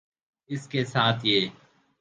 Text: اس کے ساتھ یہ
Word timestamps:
اس 0.49 0.67
کے 0.67 0.83
ساتھ 0.85 1.25
یہ 1.25 1.47